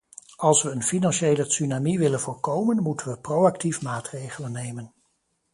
[0.37, 4.93] Als we een financiële tsunami willen voorkomen, moeten we proactief maatregelen nemen.